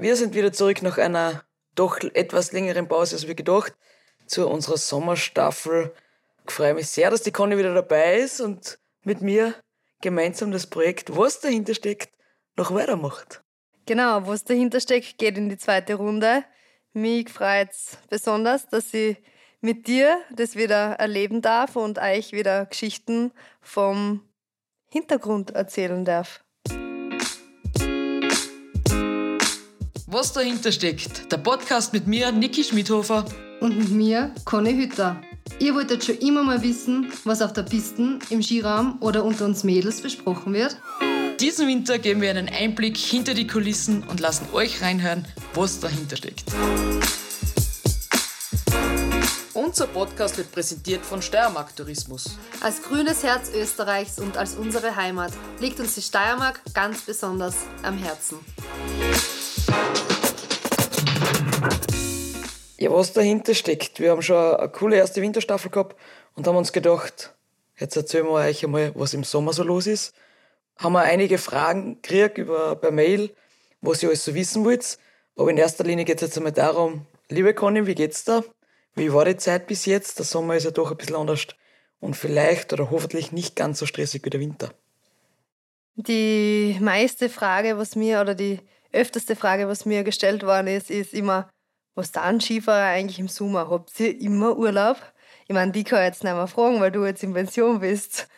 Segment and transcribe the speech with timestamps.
[0.00, 1.42] Wir sind wieder zurück nach einer
[1.74, 3.74] doch etwas längeren Pause als wir gedacht
[4.26, 5.92] zu unserer Sommerstaffel.
[6.46, 9.56] Ich freue mich sehr, dass die Conny wieder dabei ist und mit mir
[10.00, 12.10] gemeinsam das Projekt, was dahinter steckt,
[12.56, 13.42] noch weitermacht.
[13.86, 16.44] Genau, was dahinter steckt, geht in die zweite Runde.
[16.92, 19.16] Mich freut es besonders, dass ich
[19.60, 24.22] mit dir das wieder erleben darf und euch wieder Geschichten vom
[24.90, 26.44] Hintergrund erzählen darf.
[30.10, 33.26] Was dahinter steckt, der Podcast mit mir, Niki Schmidhofer.
[33.60, 35.20] Und mit mir, Conny Hütter.
[35.58, 39.64] Ihr wolltet schon immer mal wissen, was auf der Piste, im Skiraum oder unter uns
[39.64, 40.78] Mädels besprochen wird?
[41.40, 46.16] Diesen Winter geben wir einen Einblick hinter die Kulissen und lassen euch reinhören, was dahinter
[46.16, 46.44] steckt.
[49.52, 52.38] Unser Podcast wird präsentiert von Steiermark Tourismus.
[52.62, 57.98] Als grünes Herz Österreichs und als unsere Heimat liegt uns die Steiermark ganz besonders am
[57.98, 58.38] Herzen.
[62.80, 63.98] Ja, was dahinter steckt.
[63.98, 65.96] Wir haben schon eine coole erste Winterstaffel gehabt
[66.36, 67.34] und haben uns gedacht,
[67.76, 70.14] jetzt erzählen wir euch einmal, was im Sommer so los ist.
[70.76, 73.34] Haben wir einige Fragen gekriegt über, per Mail,
[73.80, 74.96] was ihr alles so wissen wollt.
[75.36, 78.44] Aber in erster Linie geht es jetzt einmal darum, liebe Conny, wie geht's da?
[78.94, 80.18] Wie war die Zeit bis jetzt?
[80.18, 81.48] Der Sommer ist ja doch ein bisschen anders
[81.98, 84.72] und vielleicht oder hoffentlich nicht ganz so stressig wie der Winter.
[85.96, 88.60] Die meiste Frage, was mir oder die
[88.92, 91.50] öfterste Frage, was mir gestellt worden ist, ist immer,
[91.98, 93.68] was dann Skifahrer eigentlich im Sommer?
[93.68, 94.96] Habt ihr immer Urlaub?
[95.48, 98.28] Ich meine, die kann ich jetzt nicht mehr fragen, weil du jetzt in Pension bist.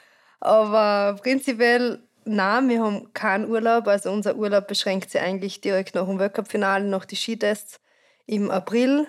[0.41, 3.87] Aber prinzipiell, nein, wir haben keinen Urlaub.
[3.87, 7.81] Also unser Urlaub beschränkt sich eigentlich direkt nach dem Weltcup-Finale, nach die Skitests
[8.27, 9.07] im April.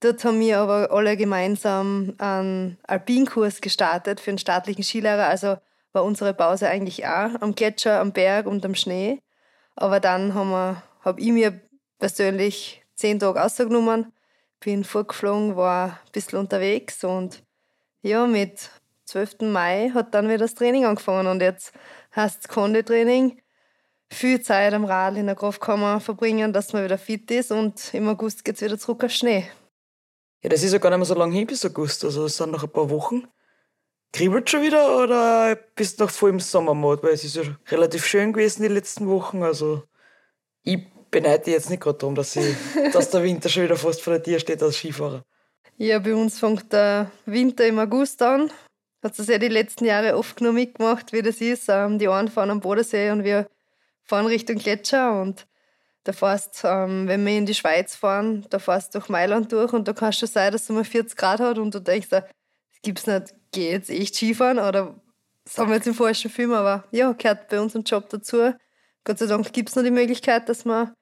[0.00, 5.26] Dort haben wir aber alle gemeinsam einen Alpinkurs gestartet für einen staatlichen Skilehrer.
[5.26, 5.58] Also
[5.92, 9.20] war unsere Pause eigentlich auch am Gletscher, am Berg und am Schnee.
[9.76, 11.60] Aber dann habe hab ich mir
[11.98, 14.12] persönlich zehn Tage ausgenommen,
[14.60, 17.42] bin vorgeflogen, war ein bisschen unterwegs und
[18.02, 18.70] ja, mit
[19.06, 19.40] 12.
[19.40, 21.72] Mai hat dann wieder das Training angefangen und jetzt
[22.14, 23.40] heißt es Konditraining.
[24.12, 28.08] Viel Zeit am Rad in der Kraftkammer verbringen, dass man wieder fit ist und im
[28.08, 29.46] August geht es wieder zurück auf Schnee.
[30.42, 32.50] Ja, das ist ja gar nicht mehr so lange hin bis August, also es sind
[32.50, 33.26] noch ein paar Wochen.
[34.12, 37.02] Kribbelt schon wieder oder bist du noch voll im Sommermod?
[37.02, 39.44] Weil es ist ja relativ schön gewesen die letzten Wochen.
[39.44, 39.84] Also
[40.62, 42.54] ich beneide dich jetzt nicht gerade darum, dass, ich,
[42.92, 45.22] dass der Winter schon wieder fast vor der Tür steht als Skifahrer.
[45.76, 48.50] Ja, bei uns fängt der Winter im August an.
[49.02, 51.68] Hat es ja die letzten Jahre oft genug mitgemacht, wie das ist.
[51.68, 53.46] Ähm, die einen fahren am Bodensee und wir
[54.04, 55.20] fahren Richtung Gletscher.
[55.20, 55.46] Und
[56.04, 59.72] da fährst, ähm, wenn wir in die Schweiz fahren, da fährst du durch Mailand durch
[59.72, 62.08] und da kann es schon sein, dass es mal 40 Grad hat und du denkst,
[62.10, 62.24] das
[62.82, 65.00] gibt's nicht, geh jetzt echt Skifahren oder
[65.44, 68.52] das haben wir jetzt im falschen Film, aber ja, gehört bei unserem Job dazu.
[69.04, 70.92] Gott sei Dank gibt es noch die Möglichkeit, dass man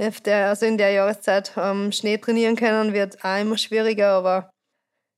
[0.00, 2.94] der, also in der Jahreszeit ähm, Schnee trainieren können.
[2.94, 4.50] Wird auch immer schwieriger, aber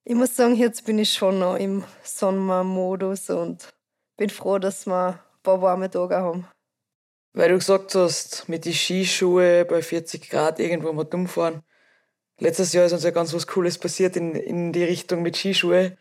[0.05, 3.73] ich muss sagen, jetzt bin ich schon noch im Sommermodus und
[4.17, 6.47] bin froh, dass wir ein paar warme Tage haben.
[7.35, 11.63] Weil du gesagt hast, mit den Skischuhe bei 40 Grad irgendwo mal dumm fahren.
[12.39, 15.97] Letztes Jahr ist uns ja ganz was Cooles passiert in, in die Richtung mit Skischuhe.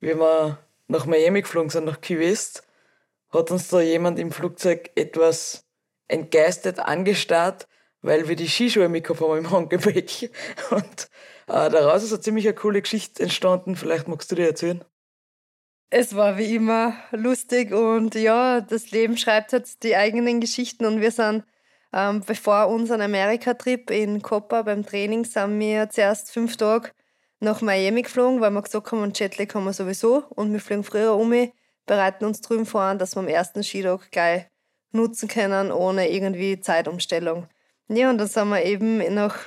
[0.00, 0.58] Wie wir
[0.88, 2.64] nach Miami geflogen sind, nach Key West,
[3.30, 5.64] hat uns da jemand im Flugzeug etwas
[6.08, 7.68] entgeistert angestarrt,
[8.04, 10.30] weil wir die Skischuhe mitgehabt haben im Handgepäck.
[10.70, 11.08] Und
[11.48, 13.76] äh, daraus ist eine ziemlich eine coole Geschichte entstanden.
[13.76, 14.84] Vielleicht magst du dir erzählen.
[15.90, 21.00] Es war wie immer lustig und ja, das Leben schreibt halt die eigenen Geschichten und
[21.00, 21.44] wir sind
[21.92, 26.90] ähm, bevor unseren Amerika-Trip in Copa beim Training sind wir zuerst fünf Tage
[27.38, 31.14] nach Miami geflogen, weil wir gesagt haben, Jetlag haben wir sowieso und wir fliegen früher
[31.14, 31.32] um,
[31.86, 34.46] bereiten uns drüben vor dass wir am ersten Skitag gleich
[34.90, 37.46] nutzen können, ohne irgendwie Zeitumstellung.
[37.88, 39.38] Ja, und dann sind wir eben nach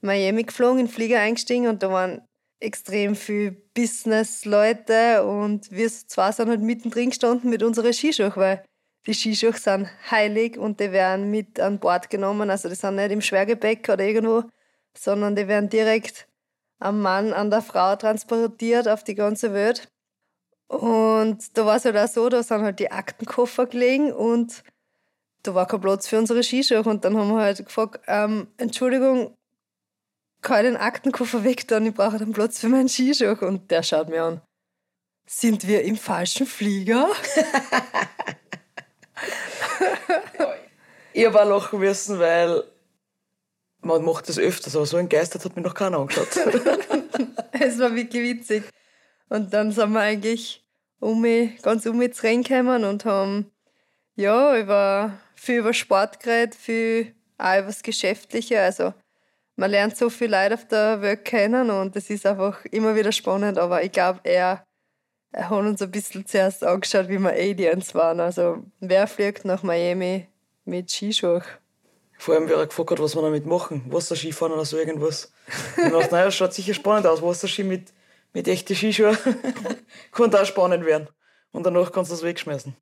[0.00, 2.22] Miami geflogen, in den Flieger eingestiegen und da waren
[2.60, 8.64] extrem viele Business-Leute und wir zwei sind halt mittendrin gestanden mit unseren Skischuhen, weil
[9.06, 12.50] die Skischuhe sind heilig und die werden mit an Bord genommen.
[12.50, 14.44] Also die sind nicht im Schwergepäck oder irgendwo,
[14.96, 16.28] sondern die werden direkt
[16.78, 19.88] am Mann, an der Frau transportiert auf die ganze Welt.
[20.68, 24.62] Und da war es halt auch so, da sind halt die Aktenkoffer gelegen und
[25.42, 26.82] da war kein Platz für unsere Skischuhe.
[26.82, 29.36] Und dann haben wir halt gefragt, ähm, Entschuldigung,
[30.40, 31.86] kann ich den Aktenkoffer weg dann?
[31.86, 33.36] Ich brauche einen Platz für meinen Skischuh.
[33.40, 34.40] Und der schaut mir an.
[35.26, 37.08] Sind wir im falschen Flieger?
[41.12, 42.64] ich habe auch lachen müssen, weil
[43.80, 46.28] man macht das öfters, aber so entgeistert hat mich noch keiner angeschaut.
[47.52, 48.64] es war wirklich witzig.
[49.28, 50.64] Und dann sind wir eigentlich
[50.98, 53.51] um mich, ganz um mich reingekommen und haben
[54.16, 58.60] ja, über, viel über Sport geredet, viel auch übers Geschäftliche.
[58.60, 58.94] Also
[59.56, 63.12] man lernt so viel Leute auf der Welt kennen und es ist einfach immer wieder
[63.12, 63.58] spannend.
[63.58, 64.64] Aber ich glaube, er,
[65.32, 68.20] er hat uns ein bisschen zuerst angeschaut, wie wir Aliens waren.
[68.20, 70.26] Also wer fliegt nach Miami
[70.64, 71.42] mit Skischuhen?
[72.18, 73.84] Vor allem, wer er gefragt hat, was wir damit machen.
[73.88, 75.32] Wasserskifahren oder so irgendwas.
[75.76, 77.20] Ich dachte, naja, schaut sicher spannend aus.
[77.20, 77.92] Wasserski mit,
[78.32, 79.18] mit echten Skischuhen.
[80.12, 81.08] Könnte auch spannend werden.
[81.50, 82.76] Und danach kannst du das wegschmeißen.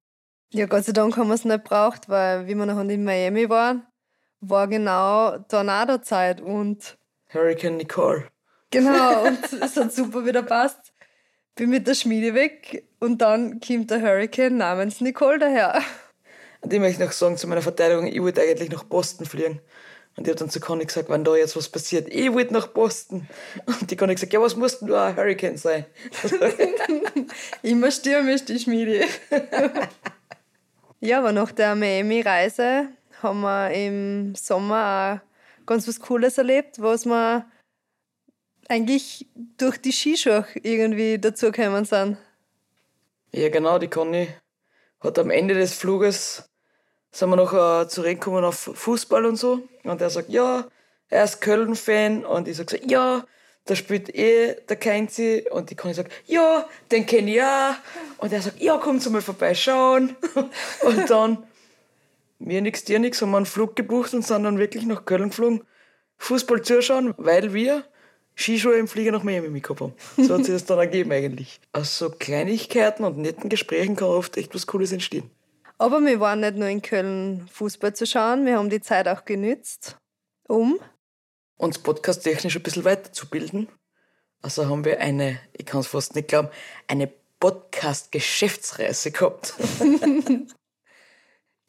[0.52, 3.48] Ja, Gott sei Dank haben wir es nicht braucht, weil wie wir noch in Miami
[3.48, 3.86] waren,
[4.40, 6.98] war genau Tornado-Zeit und
[7.32, 8.24] Hurricane Nicole.
[8.70, 10.92] Genau, und es hat super wieder passt.
[11.54, 15.82] Bin mit der Schmiede weg und dann kommt der Hurricane namens Nicole daher.
[16.62, 19.60] Und ich möchte noch sagen zu meiner Verteidigung, ich wollte eigentlich nach Boston fliegen.
[20.16, 22.66] Und ich habe dann zu Conny gesagt, wenn da jetzt was passiert, ich wollte nach
[22.66, 23.28] Boston.
[23.66, 25.86] Und die Conny gesagt, ja, was musst du ein Hurricane sein?
[27.62, 29.04] Immer stürmisch, die Schmiede.
[31.00, 32.88] Ja, aber nach der Miami-Reise
[33.22, 35.20] haben wir im Sommer
[35.62, 37.46] auch ganz was Cooles erlebt, was wir
[38.68, 39.26] eigentlich
[39.58, 42.16] durch die Skischuhe irgendwie dazugekommen sind.
[43.32, 44.28] Ja, genau, die Conny
[45.00, 46.50] hat am Ende des Fluges
[47.12, 49.68] sind wir noch äh, zurückgekommen auf Fußball und so.
[49.84, 50.66] Und er sagt, ja,
[51.08, 52.24] er ist Köln-Fan.
[52.24, 53.24] Und ich sage ja,
[53.70, 55.44] da spielt eh der Keinzi.
[55.48, 57.74] Und die Conny sagt, ja, den kenne ich auch.
[58.18, 60.16] Und er sagt, ja, kommt mal vorbeischauen.
[60.82, 61.38] und dann,
[62.40, 65.28] mir nix, dir nix, haben wir einen Flug gebucht und sind dann wirklich nach Köln
[65.28, 65.62] geflogen,
[66.18, 67.84] Fußball zuschauen, weil wir
[68.34, 69.92] Skischuhe im Flieger nach Miami mitgehabt haben.
[70.16, 71.60] So hat sich das dann ergeben eigentlich.
[71.72, 75.30] Aus so Kleinigkeiten und netten Gesprächen kann oft echt was Cooles entstehen.
[75.78, 79.24] Aber wir waren nicht nur in Köln Fußball zu schauen, wir haben die Zeit auch
[79.24, 79.96] genützt,
[80.48, 80.80] um
[81.60, 83.68] uns podcast-technisch ein bisschen weiterzubilden.
[84.42, 86.48] Also haben wir eine, ich kann es fast nicht glauben,
[86.88, 89.54] eine Podcast-Geschäftsreise gehabt.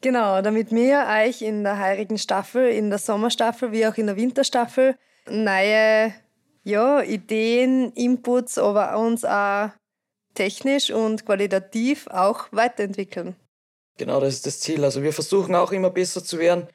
[0.00, 4.16] genau, damit wir euch in der heurigen Staffel, in der Sommerstaffel wie auch in der
[4.16, 4.96] Winterstaffel
[5.28, 6.14] neue
[6.64, 9.70] ja, Ideen, Inputs, aber uns auch
[10.34, 13.36] technisch und qualitativ auch weiterentwickeln.
[13.98, 14.84] Genau, das ist das Ziel.
[14.84, 16.68] Also wir versuchen auch immer besser zu werden,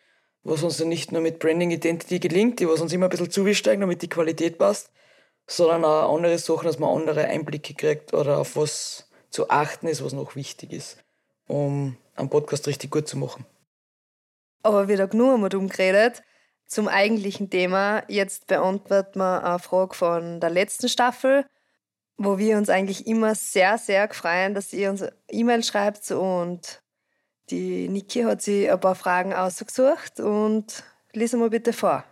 [0.47, 3.29] was uns ja nicht nur mit Branding Identity gelingt, die was uns immer ein bisschen
[3.29, 4.91] zuwisteigen, damit die Qualität passt,
[5.45, 10.03] sondern auch andere Sachen, dass man andere Einblicke kriegt oder auf was zu achten ist,
[10.03, 11.03] was noch wichtig ist,
[11.47, 13.45] um einen Podcast richtig gut zu machen.
[14.63, 16.23] Aber wieder genug haben wir drum geredet.
[16.65, 18.03] Zum eigentlichen Thema.
[18.07, 21.45] Jetzt beantworten wir eine Frage von der letzten Staffel,
[22.17, 26.81] wo wir uns eigentlich immer sehr, sehr freuen, dass ihr uns E-Mail schreibt und
[27.49, 30.83] die Niki hat sich ein paar Fragen ausgesucht und
[31.13, 32.03] lese mal bitte vor.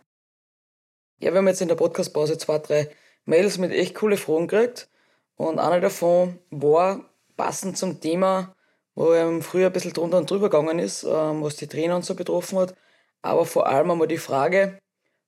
[1.20, 2.90] Ja, wir haben jetzt in der Podcastpause zwei, drei
[3.26, 4.90] Mails mit echt coole Fragen gekriegt.
[5.36, 7.02] Und eine davon war
[7.36, 8.56] passend zum Thema,
[8.96, 12.06] wo er früher ein bisschen drunter und drüber gegangen ist, ähm, was die Trainer und
[12.06, 12.76] so betroffen hat.
[13.22, 14.80] Aber vor allem einmal die Frage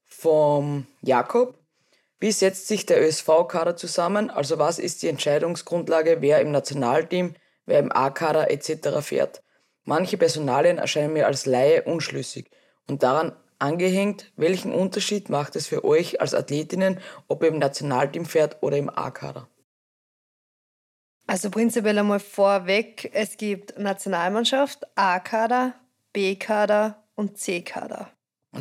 [0.04, 1.57] vom Jakob.
[2.19, 4.30] Wie setzt sich der ÖSV-Kader zusammen?
[4.30, 9.01] Also was ist die Entscheidungsgrundlage, wer im Nationalteam, wer im A-Kader etc.
[9.01, 9.44] fährt?
[9.87, 12.51] Manche Personalien erscheinen mir als Laie unschlüssig
[12.89, 16.99] und daran angehängt, welchen Unterschied macht es für euch als Athletinnen,
[17.29, 19.47] ob ihr im Nationalteam fährt oder im A-Kader?
[21.25, 25.73] Also prinzipiell einmal vorweg, es gibt Nationalmannschaft, A-Kader,
[26.11, 28.11] B-Kader und C-Kader.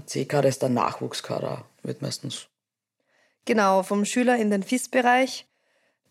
[0.07, 2.47] C-Kader ist der Nachwuchskader, wird meistens.
[3.47, 5.49] Genau, vom Schüler in den FIS-Bereich.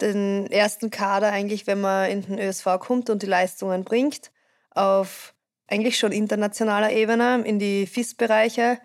[0.01, 4.31] Den ersten Kader eigentlich, wenn man in den ÖSV kommt und die Leistungen bringt
[4.75, 5.33] auf
[5.67, 8.79] eigentlich schon internationaler Ebene in die FIS-Bereiche,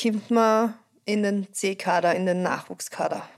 [0.00, 3.28] kommt man in den C-Kader, in den Nachwuchskader.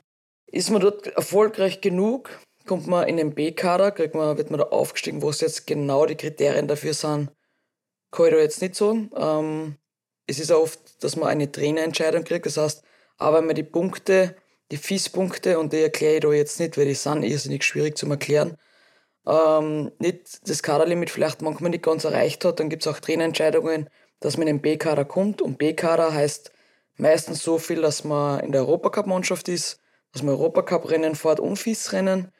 [0.46, 5.22] Ist man dort erfolgreich genug, kommt man in den B-Kader, man, wird man da aufgestiegen,
[5.22, 7.30] wo es jetzt genau die Kriterien dafür sind,
[8.10, 9.10] kann ich da jetzt nicht sagen.
[9.16, 9.76] Ähm,
[10.26, 12.82] es ist auch oft, dass man eine Trainerentscheidung kriegt, das heißt,
[13.18, 14.36] aber wenn man die Punkte,
[14.70, 18.08] die FIS-Punkte, und die erkläre ich da jetzt nicht, weil die sind irrsinnig schwierig zu
[18.08, 18.56] erklären,
[19.26, 23.90] ähm, nicht das Kaderlimit vielleicht manchmal nicht ganz erreicht hat, dann gibt es auch Trainerentscheidungen,
[24.20, 25.42] dass man in den B-Kader kommt.
[25.42, 26.52] Und B-Kader heißt
[26.96, 29.80] meistens so viel, dass man in der Europacup-Mannschaft ist,
[30.12, 32.32] dass man Europacup-Rennen fährt und FIS-Rennen.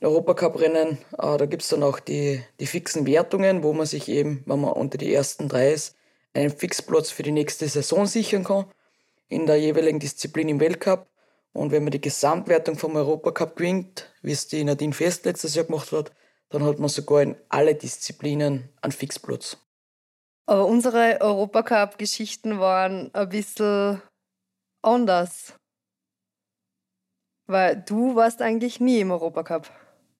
[0.00, 4.42] Europacup-Rennen, äh, da gibt es dann auch die, die fixen Wertungen, wo man sich eben,
[4.46, 5.96] wenn man unter die ersten drei ist,
[6.34, 8.66] einen Fixplatz für die nächste Saison sichern kann
[9.28, 11.06] in der jeweiligen Disziplin im Weltcup.
[11.52, 15.64] Und wenn man die Gesamtwertung vom Europacup gewinnt, wie es die Nadine Fest letztes Jahr
[15.64, 16.12] gemacht hat,
[16.54, 19.56] dann hat man sogar in alle Disziplinen einen Fixplatz.
[20.46, 24.02] Aber unsere Europacup-Geschichten waren ein bisschen
[24.82, 25.54] anders.
[27.46, 29.70] Weil du warst eigentlich nie im Europacup.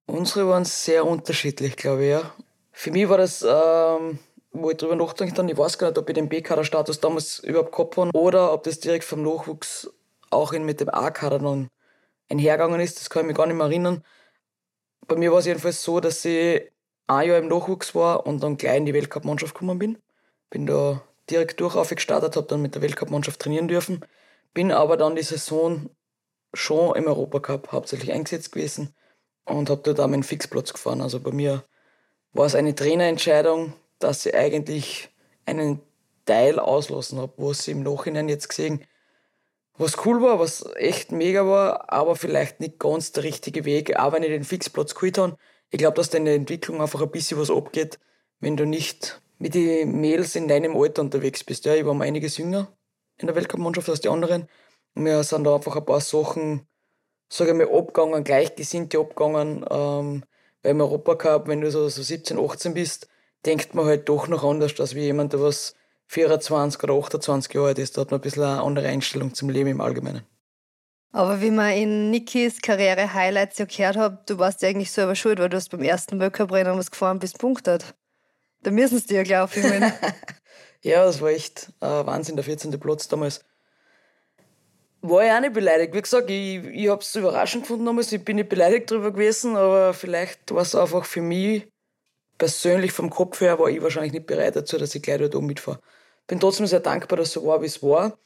[0.06, 2.10] Unsere waren sehr unterschiedlich, glaube ich.
[2.10, 2.34] Ja.
[2.72, 4.18] Für mich war das ähm,
[4.54, 7.72] wo ich drüber nachdenke, dann, ich weiß gar nicht, ob ich den B-Kader-Status damals überhaupt
[7.72, 9.90] gehabt habe oder ob das direkt vom Nachwuchs
[10.30, 11.68] auch mit dem A-Kader dann
[12.30, 13.00] einhergegangen ist.
[13.00, 14.04] Das kann ich mich gar nicht mehr erinnern.
[15.06, 16.70] Bei mir war es jedenfalls so, dass ich
[17.06, 19.98] ein Jahr im Nachwuchs war und dann gleich in die Weltcup-Mannschaft gekommen bin.
[20.50, 24.04] Bin da direkt durch gestartet, habe dann mit der Weltcup-Mannschaft trainieren dürfen.
[24.54, 25.90] Bin aber dann die Saison
[26.54, 28.94] schon im Europacup hauptsächlich eingesetzt gewesen
[29.44, 31.00] und habe dort auch meinen Fixplatz gefahren.
[31.00, 31.64] Also bei mir
[32.32, 35.10] war es eine Trainerentscheidung, dass ich eigentlich
[35.44, 35.80] einen
[36.24, 38.84] Teil auslassen habe, was ich im Nachhinein jetzt gesehen
[39.76, 44.12] was cool war, was echt mega war, aber vielleicht nicht ganz der richtige Weg, auch
[44.12, 45.36] wenn ich den Fixplatz geholt habe.
[45.70, 47.98] Ich glaube, dass deine Entwicklung einfach ein bisschen was abgeht,
[48.40, 51.64] wenn du nicht mit den Mädels in deinem Alter unterwegs bist.
[51.64, 52.72] Ja, ich war um einiges jünger
[53.18, 54.48] in der Weltcup-Mannschaft als die anderen.
[54.94, 56.66] Und wir sind da einfach ein paar Sachen,
[57.28, 59.64] sage ich mal, abgegangen, gleichgesinnte abgegangen.
[59.68, 60.24] Ähm,
[60.62, 63.08] beim Europacup, wenn du so, so 17, 18 bist,
[63.44, 65.74] denkt man halt doch noch anders, als wie jemand, der was
[66.08, 67.96] 24 oder 28 Jahre alt ist.
[67.96, 70.22] Da hat man ein bisschen eine andere Einstellung zum Leben im Allgemeinen.
[71.12, 75.38] Aber wie man in Nikis Karriere-Highlights ja gehört hat, du warst ja eigentlich selber schuld,
[75.38, 77.94] weil du hast beim ersten Weltcup-Rennen was gefahren bist, punktet.
[78.64, 79.92] Da müssen sie dir ja gleich aufhören.
[80.82, 82.80] ja, das war echt äh, Wahnsinn, der 14.
[82.80, 83.44] Platz damals.
[85.02, 85.94] War ich auch nicht beleidigt.
[85.94, 88.10] Wie gesagt, ich, ich habe es überraschend gefunden damals.
[88.10, 91.68] Ich bin nicht beleidigt darüber gewesen, aber vielleicht war es einfach für mich
[92.38, 95.46] persönlich vom Kopf her, war ich wahrscheinlich nicht bereit dazu, dass ich gleich dort oben
[95.46, 95.80] mitfahre.
[96.26, 98.16] Bin trotzdem sehr dankbar, dass es so war, wie es war.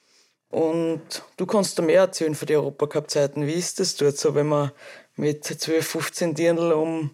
[0.51, 3.47] Und du kannst da mehr erzählen von den Europacup-Zeiten.
[3.47, 4.73] Wie ist das dort so, wenn man
[5.17, 7.11] mit 12, 15 Dirndl um,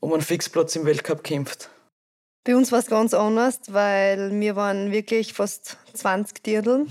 [0.00, 1.70] um einen Fixplatz im Weltcup kämpft?
[2.44, 6.86] Bei uns war es ganz anders, weil wir waren wirklich fast 20 Dirndl.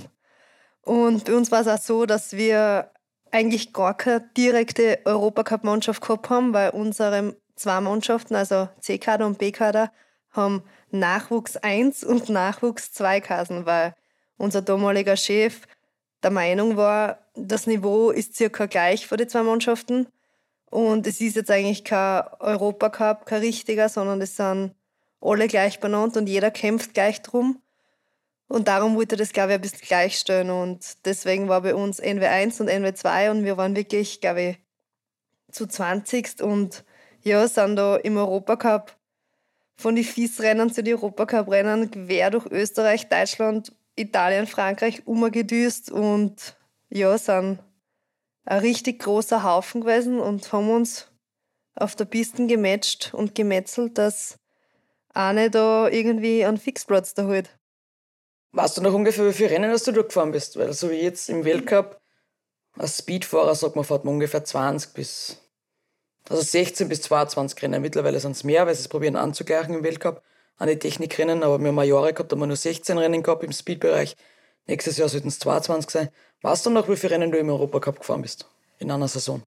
[0.84, 2.92] Und bei uns war es auch so, dass wir
[3.32, 9.92] eigentlich gar keine direkte Europacup-Mannschaft gehabt haben, weil unsere zwei Mannschaften, also C-Kader und B-Kader,
[10.32, 13.96] haben Nachwuchs 1 und Nachwuchs 2 Kasen, weil
[14.38, 15.62] unser damaliger Chef
[16.24, 20.08] der Meinung war, das Niveau ist circa gleich für die zwei Mannschaften.
[20.66, 24.76] Und es ist jetzt eigentlich kein Europacup, kein richtiger, sondern es sind
[25.22, 27.62] alle gleich benannt und jeder kämpft gleich drum.
[28.48, 30.50] Und darum wollte das, glaube ich, ein bisschen gleichstellen.
[30.50, 34.58] Und deswegen war bei uns NW1 und NW2 und wir waren wirklich, glaube ich,
[35.52, 36.42] zu 20.
[36.42, 36.84] Und
[37.30, 38.96] ja, sind da im Europacup
[39.78, 46.58] von den FIS-Rennen zu den Europacup-Rennen quer durch Österreich, Deutschland, Italien, Frankreich umgedüst und
[46.90, 47.60] ja, sind
[48.46, 51.08] ein richtig großer Haufen gewesen und haben uns
[51.76, 54.40] auf der Piste gematcht und gemetzelt, dass
[55.14, 57.58] eine da irgendwie einen Fixplatz da holt.
[58.52, 60.58] Weißt du noch ungefähr, wie viele Rennen hast du durchgefahren bist?
[60.58, 62.02] Weil so wie jetzt im Weltcup,
[62.74, 65.38] als Speedfahrer sagt man, fährt man ungefähr 20 bis,
[66.28, 67.82] also 16 bis 22 Rennen.
[67.82, 70.22] Mittlerweile sind es mehr, weil sie es probieren anzugleichen im Weltcup
[70.58, 71.44] an die Technikrennen.
[71.44, 74.16] Aber wir haben Jahre gehabt, da haben wir nur 16 Rennen gehabt im Speedbereich.
[74.68, 76.10] Nächstes Jahr sollten es 22 sein.
[76.42, 78.48] Weißt du noch, wie viele Rennen du im Europacup gefahren bist?
[78.78, 79.42] In einer Saison?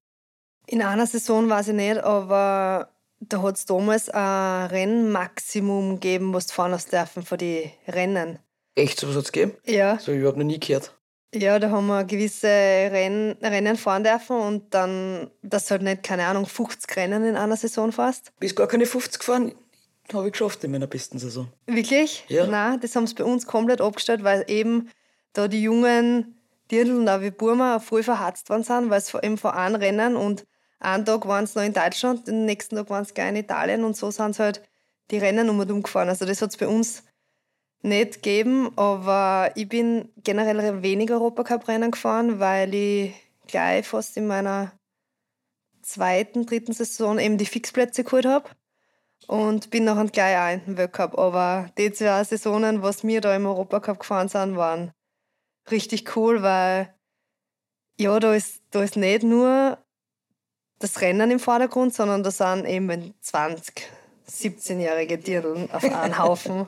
[0.66, 2.88] In einer Saison weiß ich nicht, aber
[3.20, 8.38] da hat es damals ein Rennmaximum gegeben, was du fahren hast dürfen für die Rennen.
[8.74, 9.56] Echt, so was hat es gegeben?
[9.64, 9.98] Ja.
[9.98, 10.94] So, ich habe noch nie gehört.
[11.34, 16.26] Ja, da haben wir gewisse Renn, Rennen fahren dürfen und dann, das halt nicht, keine
[16.26, 18.32] Ahnung, 50 Rennen in einer Saison fast.
[18.38, 19.54] Bist gar keine 50 gefahren?
[20.12, 21.48] Habe ich geschafft in meiner besten Saison.
[21.66, 22.24] Wirklich?
[22.28, 22.46] Ja.
[22.46, 24.90] Nein, das haben sie bei uns komplett abgestellt, weil eben
[25.32, 26.36] da die jungen
[26.70, 30.16] Dirndl und auch wie Burma voll verharzt worden sind, weil es eben vor einem Rennen
[30.16, 30.44] und
[30.80, 33.84] einen Tag waren sie noch in Deutschland, den nächsten Tag waren sie gleich in Italien
[33.84, 34.62] und so sind sie halt
[35.10, 36.08] die Rennen um und um gefahren.
[36.08, 37.04] Also das hat es bei uns
[37.82, 43.14] nicht gegeben, aber ich bin generell weniger Europacup-Rennen gefahren, weil ich
[43.46, 44.72] gleich fast in meiner
[45.82, 48.48] zweiten, dritten Saison eben die Fixplätze geholt habe
[49.26, 51.18] und bin nachher gleich auch in den Weltcup.
[51.18, 54.92] Aber die zwei Saisonen, was wir da im Europacup gefahren sind, waren
[55.70, 56.94] richtig cool, weil
[57.98, 59.78] ja, da ist, da ist nicht nur
[60.78, 63.88] das Rennen im Vordergrund, sondern da sind eben 20,
[64.28, 66.66] 17-jährige Dirndl auf einen Haufen.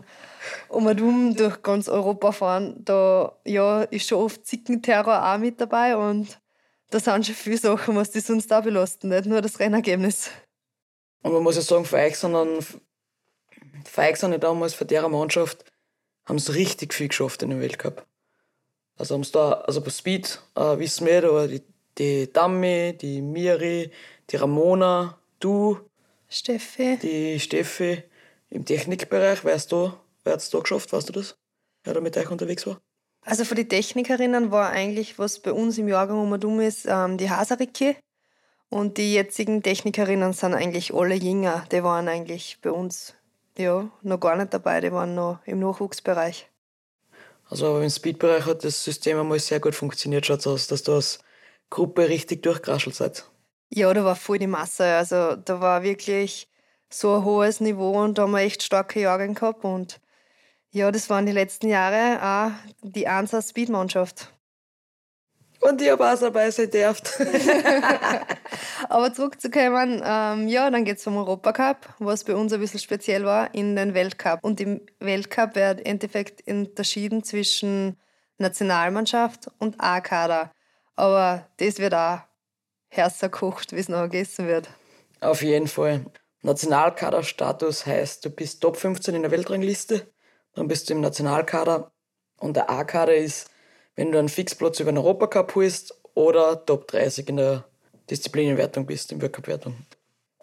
[0.68, 5.60] Um und um durch ganz Europa fahren, da ja, ist schon oft Zickenterror auch mit
[5.60, 6.40] dabei und
[6.90, 10.30] da sind schon viele Sachen, was die sonst da belasten, nicht nur das Rennergebnis.
[11.22, 12.60] Und man muss ja sagen, für euch, sondern
[13.84, 15.64] für euch sind damals, für deren Mannschaft,
[16.26, 18.06] haben sie richtig viel geschafft in dem Weltcup.
[18.96, 21.62] Also haben sie da, also bei Speed äh, wissen wir, da die,
[21.98, 23.90] die Dami, die Miri,
[24.30, 25.78] die Ramona, du,
[26.28, 26.98] Steffi.
[27.02, 28.02] Die Steffi
[28.50, 29.92] im Technikbereich, weißt du,
[30.24, 31.36] wer hat es da geschafft, weißt du das?
[31.84, 32.80] Wer da mit euch unterwegs war?
[33.22, 37.16] Also für die Technikerinnen war eigentlich, was bei uns im Jahrgang um um ist, ähm,
[37.16, 37.96] die Hasariki.
[38.68, 41.64] Und die jetzigen Technikerinnen sind eigentlich alle jünger.
[41.70, 43.14] Die waren eigentlich bei uns
[43.56, 46.50] ja, noch gar nicht dabei, die waren noch im Nachwuchsbereich.
[47.48, 50.94] Also aber im Speedbereich hat das System einmal sehr gut funktioniert, schaut aus, dass du
[50.94, 51.20] als
[51.70, 53.30] Gruppe richtig durchgeraschelt seid.
[53.70, 54.84] Ja, da war voll die Masse.
[54.84, 56.48] Also da war wirklich
[56.88, 59.64] so ein hohes Niveau und da haben wir echt starke Jahre gehabt.
[59.64, 60.00] Und
[60.74, 62.50] ja, das waren die letzten Jahre auch
[62.82, 64.28] die Ansa Speed-Mannschaft.
[65.60, 67.16] Und ich habe auch dabei sein dürft.
[68.88, 73.24] Aber zurückzukommen, ähm, ja, dann geht es vom Europacup, was bei uns ein bisschen speziell
[73.24, 74.40] war, in den Weltcup.
[74.42, 77.96] Und im Weltcup wird im Endeffekt unterschieden zwischen
[78.38, 80.50] Nationalmannschaft und A-Kader.
[80.96, 82.18] Aber das wird auch
[82.88, 84.68] härter gekocht, wie es noch gegessen wird.
[85.20, 86.04] Auf jeden Fall.
[86.42, 90.12] Nationalkaderstatus heißt, du bist Top 15 in der Weltrangliste,
[90.54, 91.92] dann bist du im Nationalkader
[92.38, 93.50] und der A-Kader ist,
[93.96, 97.64] wenn du einen Fixplatz über den Europacup holst oder Top 30 in der
[98.10, 99.76] Disziplinenwertung bist, in Weltcup-Wertung.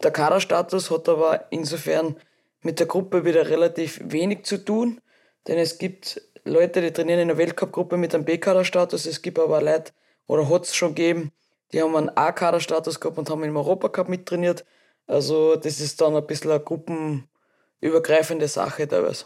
[0.03, 2.15] Der Kaderstatus hat aber insofern
[2.61, 5.01] mit der Gruppe wieder relativ wenig zu tun,
[5.47, 9.61] denn es gibt Leute, die trainieren in der Weltcup-Gruppe mit einem B-Kaderstatus, es gibt aber
[9.61, 9.91] Leute,
[10.27, 11.31] oder hat es schon gegeben,
[11.71, 14.65] die haben einen A-Kaderstatus gehabt und haben im Europacup mittrainiert.
[15.07, 19.25] Also das ist dann ein bisschen eine gruppenübergreifende Sache teilweise.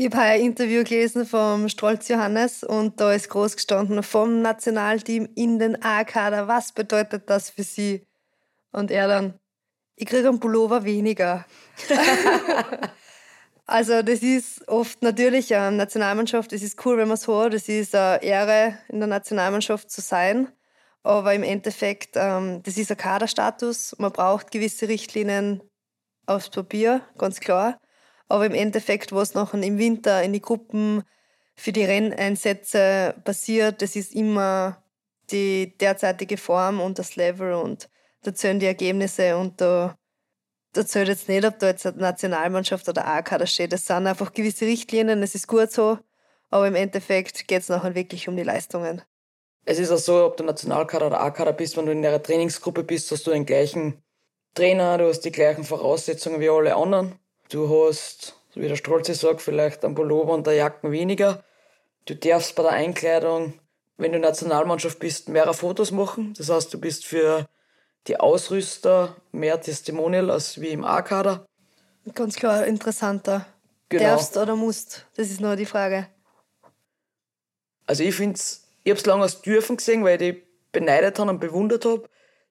[0.00, 5.28] Ich habe ein Interview gelesen vom Strolz Johannes und da ist groß gestanden vom Nationalteam
[5.34, 6.46] in den A-Kader.
[6.46, 8.06] Was bedeutet das für Sie?
[8.70, 9.40] Und er dann,
[9.96, 11.44] ich kriege einen Pullover weniger.
[13.66, 17.68] also das ist oft natürlich eine Nationalmannschaft, es ist cool, wenn man es hört, es
[17.68, 20.46] ist eine Ehre, in der Nationalmannschaft zu sein.
[21.02, 23.96] Aber im Endeffekt, ähm, das ist ein Kaderstatus.
[23.98, 25.60] Man braucht gewisse Richtlinien
[26.24, 27.80] aufs Papier, ganz klar.
[28.28, 31.02] Aber im Endeffekt, was nachher im Winter in die Gruppen
[31.56, 34.82] für die Renneinsätze passiert, das ist immer
[35.30, 37.88] die derzeitige Form und das Level und
[38.22, 39.96] da zählen die Ergebnisse und da,
[40.72, 43.72] da zählt jetzt nicht, ob da jetzt eine Nationalmannschaft oder A-Kader steht.
[43.72, 45.98] Das sind einfach gewisse Richtlinien, es ist gut so,
[46.50, 49.02] aber im Endeffekt geht es nachher wirklich um die Leistungen.
[49.64, 52.84] Es ist auch so, ob du Nationalkader oder A-Kader bist, wenn du in der Trainingsgruppe
[52.84, 54.02] bist, hast du den gleichen
[54.54, 57.18] Trainer, du hast die gleichen Voraussetzungen wie alle anderen.
[57.48, 61.42] Du hast, wie der Strolze sagt, vielleicht ein Pullover und eine Jacken weniger.
[62.04, 63.54] Du darfst bei der Einkleidung,
[63.96, 66.34] wenn du Nationalmannschaft bist, mehrere Fotos machen.
[66.36, 67.46] Das heißt, du bist für
[68.06, 71.46] die Ausrüster mehr Testimonial als wie im A-Kader.
[72.14, 73.46] Ganz klar interessanter.
[73.88, 74.04] Genau.
[74.04, 75.06] Darfst oder musst?
[75.16, 76.08] Das ist nur die Frage.
[77.86, 81.18] Also ich finde es ich habe es lange als dürfen gesehen, weil ich die beneidet
[81.18, 82.08] habe und bewundert habe.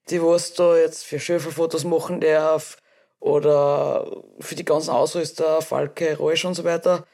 [0.09, 2.77] Die, was da jetzt für Schöfelfotos machen darf
[3.19, 7.05] oder für die ganzen Ausrüster, Falke, Räusch und so weiter.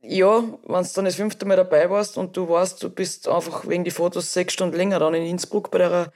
[0.00, 3.68] Ja, wenn du dann das fünfte Mal dabei warst und du weißt, du bist einfach
[3.68, 6.12] wegen die Fotos sechs Stunden länger dann in Innsbruck bei der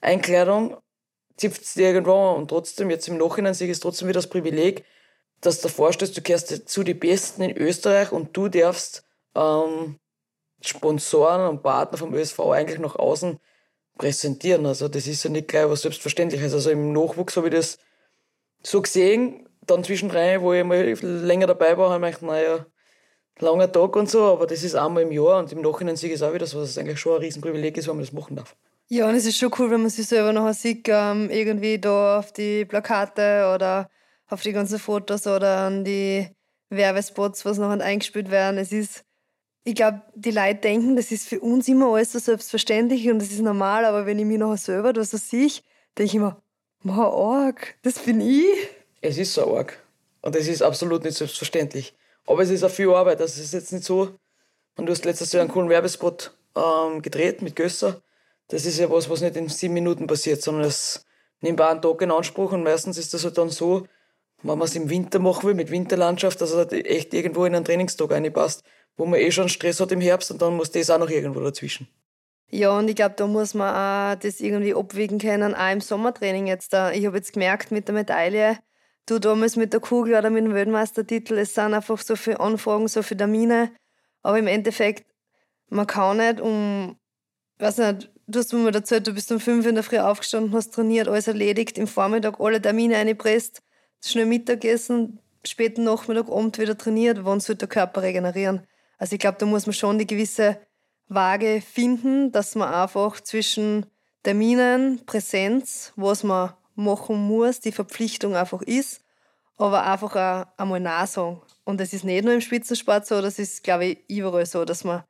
[0.00, 0.76] Einkleidung,
[1.36, 4.28] zipft es dir irgendwo und trotzdem, jetzt im Nachhinein sehe ich es trotzdem wieder das
[4.28, 4.84] Privileg,
[5.40, 9.98] dass du vorstellst, du gehörst zu den Besten in Österreich und du darfst ähm,
[10.60, 13.40] Sponsoren und Partner vom ÖSV eigentlich nach außen
[13.96, 14.66] präsentieren.
[14.66, 16.52] Also das ist ja nicht gleich was Selbstverständliches.
[16.52, 17.78] Also im Nachwuchs habe ich das
[18.62, 22.66] so gesehen, dann zwischendrin, wo ich mal länger dabei war, habe ich gedacht, naja,
[23.38, 26.16] langer Tag und so, aber das ist einmal im Jahr und im Nachhinein sehe ich
[26.16, 28.56] es auch wieder, dass es eigentlich schon ein Riesenprivileg ist, wenn man das machen darf.
[28.88, 32.18] Ja, und es ist schon cool, wenn man sich selber nachher sieht, ähm, irgendwie da
[32.18, 33.88] auf die Plakate oder
[34.28, 36.26] auf die ganzen Fotos oder an die
[36.70, 38.58] Werbespots, was nachher eingespielt werden.
[38.58, 39.04] Es ist
[39.64, 43.30] ich glaube, die Leute denken, das ist für uns immer alles so selbstverständlich und das
[43.30, 45.48] ist normal, aber wenn ich mich nachher selber da so sehe,
[45.98, 46.42] denke ich immer,
[46.82, 48.68] wow, arg, das bin ich.
[49.00, 49.78] Es ist so arg.
[50.22, 51.94] Und es ist absolut nicht selbstverständlich.
[52.26, 53.20] Aber es ist auch viel Arbeit.
[53.20, 54.14] Das ist jetzt nicht so.
[54.76, 58.02] Und du hast letztes Jahr einen coolen Werbespot ähm, gedreht mit Gösser.
[58.48, 61.04] Das ist ja was, was nicht in sieben Minuten passiert, sondern es
[61.40, 63.86] nimmt auch einen Tag in Anspruch und meistens ist das halt dann so,
[64.42, 67.54] wenn man es im Winter machen will, mit Winterlandschaft, dass es halt echt irgendwo in
[67.54, 68.64] einen Trainingstag reinpasst
[69.00, 71.40] wo man eh schon Stress hat im Herbst und dann muss das auch noch irgendwo
[71.40, 71.88] dazwischen.
[72.52, 73.68] Ja, und ich glaube, da muss man
[74.16, 76.72] auch das irgendwie abwägen können, auch im Sommertraining jetzt.
[76.72, 76.90] Da.
[76.90, 78.58] Ich habe jetzt gemerkt mit der Medaille,
[79.06, 82.88] du damals mit der Kugel oder mit dem Weltmeistertitel, es sind einfach so viele Anfragen,
[82.88, 83.72] so viele Termine.
[84.22, 85.06] Aber im Endeffekt,
[85.68, 86.98] man kann nicht um,
[87.58, 90.52] weiß nicht, du hast mir mal erzählt, du bist um fünf in der Früh aufgestanden,
[90.52, 93.62] hast trainiert, alles erledigt, im Vormittag alle Termine eingepresst,
[94.04, 98.66] schnell Mittagessen, späten Nachmittag, Abend wieder trainiert, wann soll der Körper regenerieren?
[98.98, 100.60] Also ich glaube, da muss man schon die gewisse
[101.10, 103.84] Waage finden, dass man einfach zwischen
[104.22, 109.02] Terminen, Präsenz, was man machen muss, die Verpflichtung einfach ist,
[109.56, 111.40] aber einfach auch einmal nachsagen.
[111.64, 114.84] Und das ist nicht nur im Spitzensport so, das ist, glaube ich, überall so, dass
[114.84, 115.02] man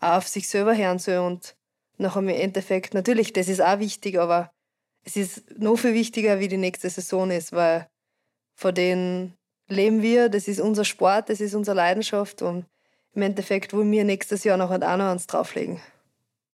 [0.00, 1.56] auch auf sich selber hören soll und
[1.96, 4.52] nachher im Endeffekt, natürlich, das ist auch wichtig, aber
[5.04, 7.88] es ist noch viel wichtiger, wie die nächste Saison ist, weil
[8.54, 9.34] von den
[9.68, 12.66] leben wir, das ist unser Sport, das ist unsere Leidenschaft und
[13.18, 15.80] im Endeffekt wollen wir nächstes Jahr noch halt auch noch eins drauflegen.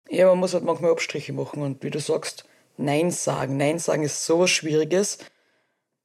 [0.09, 2.46] Ja, man muss halt manchmal Abstriche machen und wie du sagst,
[2.77, 3.57] Nein sagen.
[3.57, 5.18] Nein sagen ist so was Schwieriges.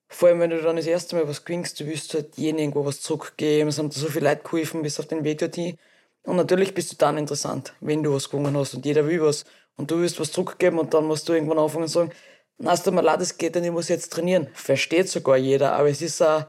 [0.09, 2.85] Vor allem, wenn du dann das erste Mal was gewinnst, du willst halt jenen irgendwo
[2.85, 5.77] was zurückgeben, es haben so viele Leute geholfen bis auf den Weg dorthin.
[6.23, 9.45] Und natürlich bist du dann interessant, wenn du was gewonnen hast und jeder will was
[9.77, 12.11] und du willst was zurückgeben und dann musst du irgendwann anfangen und sagen,
[12.57, 14.49] na, es tut mir leid, es geht nicht, ich muss jetzt trainieren.
[14.53, 16.45] Versteht sogar jeder, aber es ist ein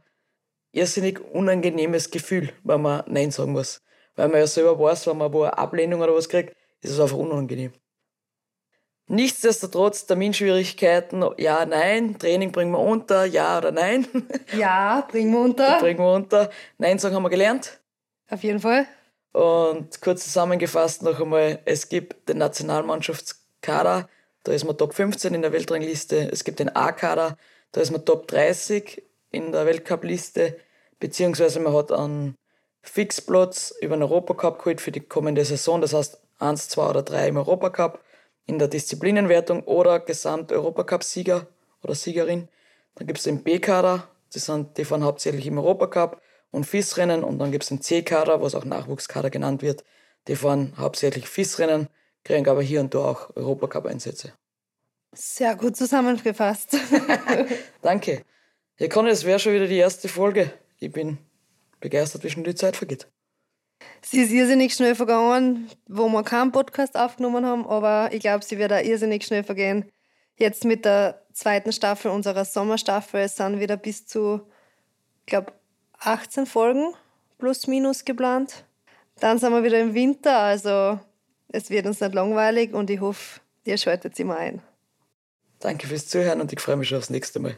[0.73, 3.83] irrsinnig unangenehmes Gefühl, wenn man Nein sagen muss.
[4.16, 7.01] Weil man ja selber weiß, wenn man wo eine Ablehnung oder was kriegt, ist es
[7.01, 7.73] einfach unangenehm.
[9.07, 14.07] Nichtsdestotrotz, Terminschwierigkeiten, ja, nein, Training bringen wir unter, ja oder nein.
[14.57, 15.79] Ja, bringen wir unter.
[15.81, 16.51] bringen wir unter.
[16.79, 17.81] Nein sagen haben wir gelernt.
[18.29, 18.87] Auf jeden Fall.
[19.33, 24.09] Und kurz zusammengefasst noch einmal, es gibt den Nationalmannschaftskader,
[24.44, 26.31] da ist man Top 15 in der Weltrangliste.
[26.31, 27.37] Es gibt den A-Kader,
[27.73, 30.57] da ist man Top 30 in der Weltcup-Liste,
[30.99, 32.37] beziehungsweise man hat einen
[32.83, 37.29] Fixplatz über den Europacup geholt für die kommende Saison, das heißt 1, 2 oder 3
[37.29, 38.03] im Europacup
[38.47, 41.47] in der Disziplinenwertung oder Gesamt-Europacup-Sieger
[41.83, 42.49] oder Siegerin.
[42.95, 47.38] Dann gibt es den B-Kader, die, sind, die fahren hauptsächlich im Europacup und FIS-Rennen und
[47.38, 49.85] dann gibt es den C-Kader, was auch Nachwuchskader genannt wird.
[50.29, 51.88] Die fahren hauptsächlich FIS-Rennen,
[52.25, 54.33] kriegen aber hier und da auch Europacup-Einsätze.
[55.12, 56.77] Sehr gut zusammengefasst.
[57.83, 58.23] Danke.
[58.79, 60.53] Ja, Conny, das wäre schon wieder die erste Folge.
[60.79, 61.19] Ich bin
[61.81, 63.09] begeistert, wie schnell die Zeit vergeht.
[64.03, 68.59] Sie ist irrsinnig schnell vergangen, wo wir keinen Podcast aufgenommen haben, aber ich glaube, sie
[68.59, 69.90] wird auch irrsinnig schnell vergehen.
[70.37, 74.40] Jetzt mit der zweiten Staffel unserer Sommerstaffel sind wieder bis zu,
[75.21, 75.53] ich glaube,
[75.99, 76.95] 18 Folgen
[77.38, 78.64] plus minus geplant.
[79.19, 80.99] Dann sind wir wieder im Winter, also
[81.49, 84.62] es wird uns nicht langweilig und ich hoffe, ihr schaltet immer ein.
[85.59, 87.57] Danke fürs Zuhören und ich freue mich schon aufs nächste Mal.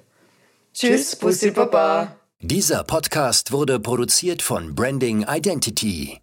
[0.74, 2.16] Tschüss, Bussi Baba.
[2.44, 6.20] Dieser Podcast wurde produziert von Branding Identity.